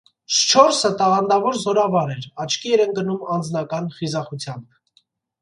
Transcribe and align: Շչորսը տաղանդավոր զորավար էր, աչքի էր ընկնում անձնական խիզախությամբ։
Շչորսը 0.35 0.89
տաղանդավոր 1.01 1.59
զորավար 1.63 2.13
էր, 2.15 2.25
աչքի 2.47 2.73
էր 2.79 2.83
ընկնում 2.87 3.23
անձնական 3.37 3.93
խիզախությամբ։ 4.01 4.67